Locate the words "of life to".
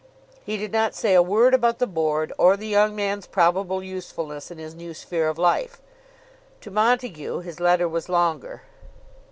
5.27-6.71